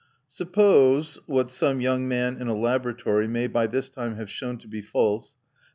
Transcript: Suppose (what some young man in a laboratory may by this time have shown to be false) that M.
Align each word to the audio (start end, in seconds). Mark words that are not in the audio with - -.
Suppose 0.29 1.19
(what 1.27 1.51
some 1.51 1.79
young 1.79 2.07
man 2.07 2.41
in 2.41 2.47
a 2.47 2.55
laboratory 2.57 3.27
may 3.27 3.45
by 3.45 3.67
this 3.67 3.87
time 3.87 4.15
have 4.15 4.31
shown 4.31 4.57
to 4.57 4.67
be 4.67 4.81
false) 4.81 5.35
that 5.35 5.37
M. 5.37 5.39